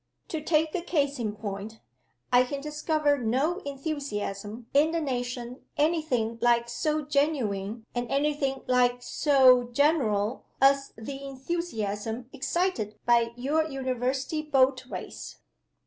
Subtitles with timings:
[0.29, 1.79] To take a case in point:
[2.33, 8.33] I can discover no enthusiasm in the nation any thing like so genuine and any
[8.33, 15.37] thing like so general as the enthusiasm excited by your University boat race.